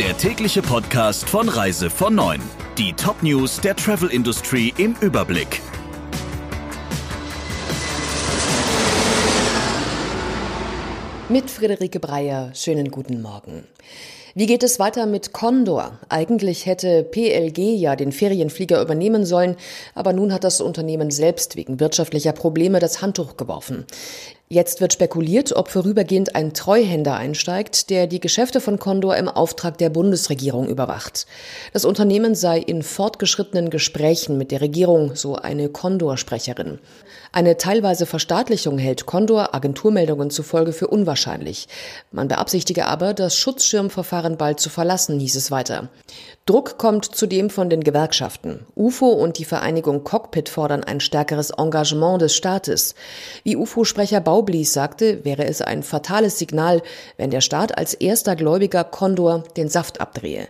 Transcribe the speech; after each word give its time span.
der 0.00 0.16
tägliche 0.16 0.62
Podcast 0.62 1.28
von 1.28 1.46
Reise 1.50 1.90
von 1.90 2.14
9. 2.14 2.40
Die 2.78 2.94
Top-News 2.94 3.60
der 3.60 3.76
Travel 3.76 4.08
Industry 4.08 4.72
im 4.78 4.96
Überblick. 5.02 5.60
Mit 11.28 11.50
Friederike 11.50 12.00
Breyer, 12.00 12.50
schönen 12.54 12.90
guten 12.90 13.20
Morgen. 13.20 13.66
Wie 14.34 14.46
geht 14.46 14.62
es 14.62 14.78
weiter 14.78 15.04
mit 15.04 15.34
Condor? 15.34 15.98
Eigentlich 16.08 16.64
hätte 16.64 17.02
PLG 17.02 17.58
ja 17.58 17.94
den 17.94 18.12
Ferienflieger 18.12 18.80
übernehmen 18.80 19.26
sollen, 19.26 19.56
aber 19.94 20.14
nun 20.14 20.32
hat 20.32 20.44
das 20.44 20.62
Unternehmen 20.62 21.10
selbst 21.10 21.56
wegen 21.56 21.78
wirtschaftlicher 21.78 22.32
Probleme 22.32 22.78
das 22.78 23.02
Handtuch 23.02 23.36
geworfen. 23.36 23.84
Jetzt 24.52 24.80
wird 24.80 24.92
spekuliert, 24.92 25.52
ob 25.54 25.68
vorübergehend 25.68 26.34
ein 26.34 26.52
Treuhänder 26.52 27.14
einsteigt, 27.14 27.88
der 27.88 28.08
die 28.08 28.18
Geschäfte 28.18 28.60
von 28.60 28.80
Condor 28.80 29.16
im 29.16 29.28
Auftrag 29.28 29.78
der 29.78 29.90
Bundesregierung 29.90 30.66
überwacht. 30.66 31.28
Das 31.72 31.84
Unternehmen 31.84 32.34
sei 32.34 32.58
in 32.58 32.82
fortgeschrittenen 32.82 33.70
Gesprächen 33.70 34.38
mit 34.38 34.50
der 34.50 34.60
Regierung, 34.60 35.14
so 35.14 35.36
eine 35.36 35.68
Condor-Sprecherin. 35.68 36.80
Eine 37.30 37.58
teilweise 37.58 38.06
Verstaatlichung 38.06 38.76
hält 38.78 39.06
Condor 39.06 39.54
Agenturmeldungen 39.54 40.30
zufolge 40.30 40.72
für 40.72 40.88
unwahrscheinlich. 40.88 41.68
Man 42.10 42.26
beabsichtige 42.26 42.86
aber, 42.86 43.14
das 43.14 43.36
Schutzschirmverfahren 43.36 44.36
bald 44.36 44.58
zu 44.58 44.68
verlassen, 44.68 45.20
hieß 45.20 45.36
es 45.36 45.52
weiter. 45.52 45.90
Druck 46.44 46.78
kommt 46.78 47.04
zudem 47.04 47.50
von 47.50 47.70
den 47.70 47.84
Gewerkschaften. 47.84 48.66
UFO 48.74 49.10
und 49.10 49.38
die 49.38 49.44
Vereinigung 49.44 50.02
Cockpit 50.02 50.48
fordern 50.48 50.82
ein 50.82 50.98
stärkeres 50.98 51.50
Engagement 51.50 52.20
des 52.20 52.34
Staates. 52.34 52.96
Wie 53.44 53.54
UFO-Sprecher 53.54 54.20
Baublies 54.40 54.72
sagte, 54.72 55.22
wäre 55.22 55.44
es 55.44 55.60
ein 55.60 55.82
fatales 55.82 56.38
Signal, 56.38 56.80
wenn 57.18 57.28
der 57.28 57.42
Staat 57.42 57.76
als 57.76 57.92
erster 57.92 58.36
Gläubiger 58.36 58.84
Condor 58.84 59.44
den 59.58 59.68
Saft 59.68 60.00
abdrehe. 60.00 60.48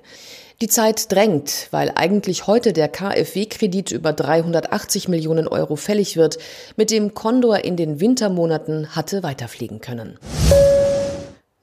Die 0.60 0.68
Zeit 0.68 1.10
drängt, 1.10 1.66
weil 1.72 1.90
eigentlich 1.96 2.46
heute 2.46 2.72
der 2.72 2.86
KfW-Kredit 2.86 3.90
über 3.90 4.12
380 4.12 5.08
Millionen 5.08 5.48
Euro 5.48 5.74
fällig 5.74 6.16
wird, 6.16 6.38
mit 6.76 6.92
dem 6.92 7.14
Condor 7.14 7.64
in 7.64 7.76
den 7.76 7.98
Wintermonaten 7.98 8.94
hatte 8.94 9.24
weiterfliegen 9.24 9.80
können. 9.80 10.16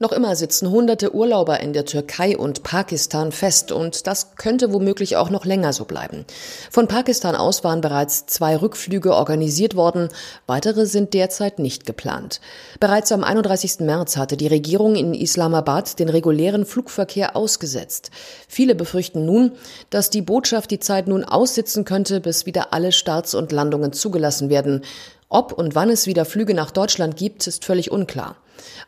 Noch 0.00 0.12
immer 0.12 0.36
sitzen 0.36 0.70
hunderte 0.70 1.12
Urlauber 1.12 1.58
in 1.58 1.72
der 1.72 1.84
Türkei 1.84 2.38
und 2.38 2.62
Pakistan 2.62 3.32
fest 3.32 3.72
und 3.72 4.06
das 4.06 4.36
könnte 4.36 4.72
womöglich 4.72 5.16
auch 5.16 5.28
noch 5.28 5.44
länger 5.44 5.72
so 5.72 5.86
bleiben. 5.86 6.24
Von 6.70 6.86
Pakistan 6.86 7.34
aus 7.34 7.64
waren 7.64 7.80
bereits 7.80 8.26
zwei 8.26 8.54
Rückflüge 8.54 9.12
organisiert 9.12 9.74
worden, 9.74 10.08
weitere 10.46 10.86
sind 10.86 11.14
derzeit 11.14 11.58
nicht 11.58 11.84
geplant. 11.84 12.40
Bereits 12.78 13.10
am 13.10 13.24
31. 13.24 13.80
März 13.80 14.16
hatte 14.16 14.36
die 14.36 14.46
Regierung 14.46 14.94
in 14.94 15.14
Islamabad 15.14 15.98
den 15.98 16.10
regulären 16.10 16.64
Flugverkehr 16.64 17.34
ausgesetzt. 17.34 18.12
Viele 18.46 18.76
befürchten 18.76 19.26
nun, 19.26 19.50
dass 19.90 20.10
die 20.10 20.22
Botschaft 20.22 20.70
die 20.70 20.78
Zeit 20.78 21.08
nun 21.08 21.24
aussitzen 21.24 21.84
könnte, 21.84 22.20
bis 22.20 22.46
wieder 22.46 22.72
alle 22.72 22.92
Starts 22.92 23.34
und 23.34 23.50
Landungen 23.50 23.92
zugelassen 23.92 24.48
werden. 24.48 24.82
Ob 25.30 25.52
und 25.52 25.74
wann 25.74 25.90
es 25.90 26.06
wieder 26.06 26.24
Flüge 26.24 26.54
nach 26.54 26.70
Deutschland 26.70 27.16
gibt, 27.16 27.46
ist 27.46 27.66
völlig 27.66 27.90
unklar. 27.90 28.36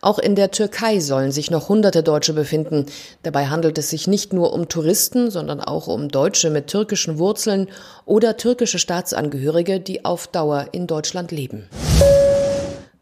Auch 0.01 0.19
in 0.19 0.35
der 0.35 0.51
Türkei 0.51 0.99
sollen 0.99 1.33
sich 1.33 1.51
noch 1.51 1.69
hunderte 1.69 2.03
Deutsche 2.03 2.33
befinden. 2.33 2.87
Dabei 3.23 3.49
handelt 3.49 3.77
es 3.77 3.91
sich 3.91 4.07
nicht 4.07 4.33
nur 4.33 4.55
um 4.55 4.67
Touristen, 4.69 5.31
sondern 5.31 5.61
auch 5.61 5.87
um 5.87 6.09
Deutsche 6.09 6.49
mit 6.49 6.69
türkischen 6.69 7.19
Wurzeln 7.19 7.69
oder 8.07 8.39
türkische 8.39 8.79
Staatsangehörige, 8.79 9.81
die 9.81 10.07
auf 10.07 10.29
Dauer 10.29 10.69
in 10.73 10.87
Deutschland 10.87 11.31
leben. 11.31 11.69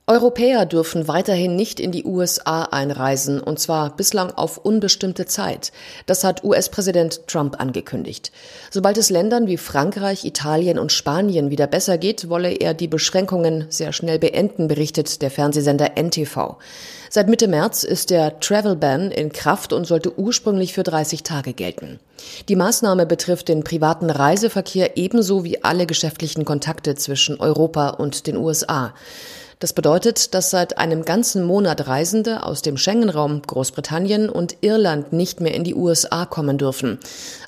Europäer 0.09 0.64
dürfen 0.64 1.06
weiterhin 1.06 1.55
nicht 1.55 1.78
in 1.78 1.92
die 1.92 2.06
USA 2.06 2.62
einreisen, 2.62 3.42
und 3.42 3.59
zwar 3.59 3.95
bislang 3.95 4.31
auf 4.31 4.56
unbestimmte 4.56 5.27
Zeit. 5.27 5.70
Das 6.06 6.25
hat 6.25 6.42
US-Präsident 6.45 7.27
Trump 7.27 7.61
angekündigt. 7.61 8.33
Sobald 8.70 8.97
es 8.97 9.11
Ländern 9.11 9.48
wie 9.48 9.59
Frankreich, 9.59 10.25
Italien 10.25 10.78
und 10.78 10.92
Spanien 10.92 11.50
wieder 11.50 11.67
besser 11.67 11.98
geht, 11.98 12.31
wolle 12.31 12.53
er 12.53 12.73
die 12.73 12.88
Beschränkungen 12.88 13.66
sehr 13.69 13.93
schnell 13.93 14.19
beenden, 14.19 14.66
berichtet 14.66 15.21
der 15.21 15.31
Fernsehsender 15.31 15.99
NTV. 15.99 16.56
Seit 17.11 17.28
Mitte 17.28 17.47
März 17.47 17.84
ist 17.84 18.09
der 18.09 18.41
Travel 18.41 18.77
Ban 18.77 19.11
in 19.11 19.31
Kraft 19.31 19.75
und 19.75 19.87
sollte 19.87 20.19
ursprünglich 20.19 20.72
für 20.72 20.84
30 20.84 21.22
Tage 21.22 21.53
gelten. 21.53 22.00
Die 22.49 22.56
Maßnahme 22.56 23.05
betrifft 23.05 23.49
den 23.49 23.62
privaten 23.62 24.09
Reiseverkehr 24.09 24.97
ebenso 24.97 25.44
wie 25.44 25.62
alle 25.62 25.84
geschäftlichen 25.84 26.47
Kontakte 26.47 26.94
zwischen 26.94 27.38
Europa 27.38 27.91
und 27.91 28.27
den 28.27 28.38
USA. 28.38 28.94
Das 29.60 29.72
bedeutet, 29.72 30.34
dass 30.34 30.50
seit 30.50 30.78
einem 30.78 31.04
ganzen 31.04 31.44
Monat 31.44 31.88
Reisende 31.88 32.44
aus 32.44 32.62
dem 32.62 32.76
Schengen-Raum 32.76 33.42
Großbritannien 33.44 34.30
und 34.30 34.58
Irland 34.60 35.12
nicht 35.12 35.41
mehr 35.41 35.52
in 35.52 35.64
die 35.64 35.74
USA 35.74 36.26
kommen 36.26 36.58
dürfen. 36.58 36.98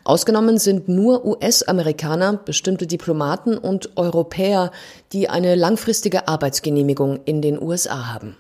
Ausgenommen 0.03 0.59
sind 0.59 0.89
nur 0.89 1.25
US-Amerikaner, 1.25 2.41
bestimmte 2.45 2.89
Diplomaten 2.89 3.57
und 3.57 3.97
Europäer, 3.97 4.73
die 5.13 5.29
eine 5.29 5.55
langfristige 5.55 6.27
Arbeitsgenehmigung 6.27 7.21
in 7.27 7.43
den 7.43 7.63
USA 7.63 8.13
haben. 8.13 8.37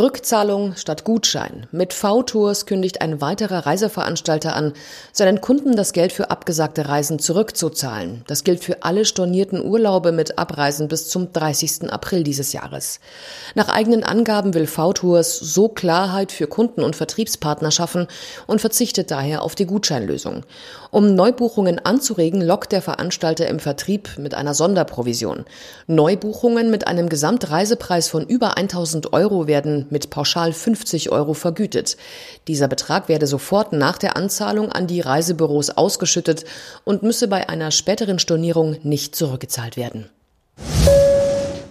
Rückzahlung 0.00 0.76
statt 0.76 1.04
Gutschein. 1.04 1.66
Mit 1.72 1.92
V-Tours 1.92 2.66
kündigt 2.66 3.00
ein 3.00 3.20
weiterer 3.20 3.66
Reiseveranstalter 3.66 4.54
an, 4.54 4.72
seinen 5.12 5.40
Kunden 5.40 5.74
das 5.74 5.92
Geld 5.92 6.12
für 6.12 6.30
abgesagte 6.30 6.88
Reisen 6.88 7.18
zurückzuzahlen. 7.18 8.22
Das 8.26 8.44
gilt 8.44 8.62
für 8.62 8.84
alle 8.84 9.04
stornierten 9.04 9.64
Urlaube 9.64 10.12
mit 10.12 10.38
Abreisen 10.38 10.88
bis 10.88 11.08
zum 11.08 11.32
30. 11.32 11.92
April 11.92 12.22
dieses 12.22 12.52
Jahres. 12.52 13.00
Nach 13.54 13.68
eigenen 13.68 14.04
Angaben 14.04 14.54
will 14.54 14.66
V-Tours 14.66 15.38
so 15.38 15.68
Klarheit 15.68 16.30
für 16.30 16.46
Kunden 16.46 16.82
und 16.84 16.94
Vertriebspartner 16.94 17.70
schaffen 17.70 18.06
und 18.46 18.60
verzichtet 18.60 19.10
daher 19.10 19.42
auf 19.42 19.56
die 19.56 19.66
Gutscheinlösung. 19.66 20.44
Um 20.90 21.14
Neubuchungen 21.14 21.78
anzuregen, 21.78 22.40
lockt 22.40 22.72
der 22.72 22.82
Veranstalter 22.82 23.46
im 23.48 23.58
Vertrieb 23.58 24.16
mit 24.16 24.34
einer 24.34 24.54
Sonderprovision. 24.54 25.44
Neubuchungen 25.86 26.70
mit 26.70 26.86
einem 26.86 27.08
Gesamtreisepreis 27.08 28.08
von 28.08 28.24
über 28.26 28.56
1000 28.56 29.12
Euro 29.12 29.46
werden 29.46 29.86
mit 29.90 30.10
pauschal 30.10 30.52
50 30.52 31.10
Euro 31.10 31.34
vergütet. 31.34 31.96
Dieser 32.46 32.68
Betrag 32.68 33.08
werde 33.08 33.26
sofort 33.26 33.72
nach 33.72 33.98
der 33.98 34.16
Anzahlung 34.16 34.70
an 34.70 34.86
die 34.86 35.00
Reisebüros 35.00 35.70
ausgeschüttet 35.70 36.44
und 36.84 37.02
müsse 37.02 37.28
bei 37.28 37.48
einer 37.48 37.70
späteren 37.70 38.18
Stornierung 38.18 38.76
nicht 38.82 39.14
zurückgezahlt 39.14 39.76
werden. 39.76 40.08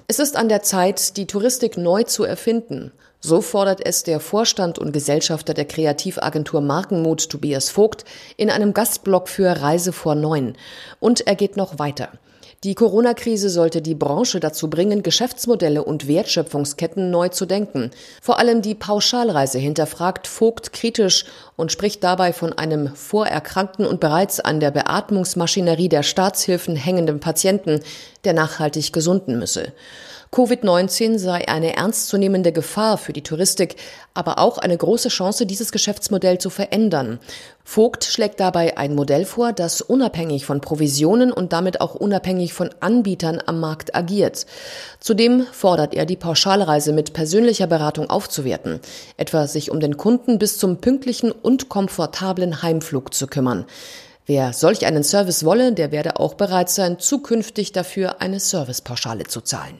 Es 0.08 0.20
ist 0.20 0.38
an 0.38 0.48
der 0.48 0.64
Zeit, 0.64 1.18
die 1.18 1.28
Touristik 1.28 1.78
neu 1.78 2.04
zu 2.04 2.24
erfinden. 2.24 2.94
So 3.20 3.42
fordert 3.42 3.86
es 3.86 4.04
der 4.04 4.20
Vorstand 4.20 4.80
und 4.80 4.94
Gesellschafter 4.94 5.54
der 5.54 5.66
Kreativagentur 5.66 6.62
Markenmut 6.62 7.30
Tobias 7.30 7.70
Vogt 7.70 8.06
in 8.38 8.50
einem 8.50 8.74
Gastblog 8.74 9.28
für 9.28 9.62
Reise 9.62 9.92
vor 9.92 10.16
Neun. 10.16 10.56
Und 11.00 11.28
er 11.28 11.36
geht 11.36 11.58
noch 11.58 11.78
weiter. 11.80 12.10
Die 12.64 12.74
Corona-Krise 12.74 13.52
sollte 13.52 13.84
die 13.84 13.94
Branche 13.94 14.40
dazu 14.40 14.68
bringen, 14.68 15.04
Geschäftsmodelle 15.04 15.84
und 15.84 16.08
Wertschöpfungsketten 16.08 17.12
neu 17.12 17.30
zu 17.30 17.46
denken. 17.46 17.92
Vor 18.20 18.40
allem 18.40 18.64
die 18.64 18.74
Pauschalreise 18.74 19.60
hinterfragt 19.60 20.26
Vogt 20.26 20.74
kritisch 20.74 21.26
und 21.56 21.72
spricht 21.72 22.04
dabei 22.04 22.34
von 22.34 22.54
einem 22.54 22.96
vorerkrankten 22.96 23.86
und 23.86 24.00
bereits 24.00 24.40
an 24.40 24.60
der 24.60 24.72
Beatmungsmaschinerie 24.72 25.88
der 25.88 26.02
Staatshilfen 26.02 26.76
hängenden 26.76 27.20
Patienten, 27.20 27.82
der 28.24 28.34
nachhaltig 28.34 28.92
gesunden 28.92 29.38
müsse. 29.38 29.72
Covid-19 30.32 31.18
sei 31.18 31.48
eine 31.48 31.76
ernstzunehmende 31.78 32.52
Gefahr 32.52 32.98
für 32.98 33.14
die 33.14 33.24
Touristik, 33.24 33.78
aber 34.14 34.40
auch 34.40 34.58
eine 34.58 34.78
große 34.78 35.10
Chance, 35.10 35.46
dieses 35.46 35.72
Geschäftsmodell 35.72 36.38
zu 36.38 36.50
verändern. 36.50 37.20
Vogt 37.64 38.04
schlägt 38.04 38.40
dabei 38.40 38.78
ein 38.78 38.94
Modell 38.96 39.26
vor, 39.26 39.54
das 39.54 39.82
unabhängig 39.82 40.46
von 40.46 40.62
Provisionen 40.62 41.32
und 41.32 41.54
damit 41.54 41.82
auch 41.82 41.96
unabhängig 41.96 42.54
von 42.54 42.70
Anbietern 42.80 43.42
am 43.46 43.60
Markt 43.60 43.96
agiert. 43.96 44.46
Zudem 45.00 45.46
fordert 45.52 45.94
er, 45.94 46.06
die 46.06 46.16
Pauschalreise 46.16 46.94
mit 46.94 47.14
persönlicher 47.14 47.68
Beratung 47.68 48.10
aufzuwerten, 48.10 48.80
etwa 49.18 49.48
sich 49.48 49.72
um 49.72 49.80
den 49.80 49.98
Kunden 49.98 50.40
bis 50.40 50.58
zum 50.58 50.78
pünktlichen 50.78 51.32
und 51.32 51.70
komfortablen 51.70 52.62
Heimflug 52.62 53.14
zu 53.14 53.28
kümmern. 53.28 53.66
Wer 54.26 54.52
solch 54.52 54.86
einen 54.86 55.04
Service 55.04 55.46
wolle, 55.46 55.72
der 55.72 55.94
werde 55.94 56.20
auch 56.20 56.34
bereit 56.34 56.70
sein, 56.70 57.00
zukünftig 57.00 57.72
dafür 57.72 58.22
eine 58.22 58.42
Servicepauschale 58.42 59.24
zu 59.24 59.40
zahlen. 59.40 59.80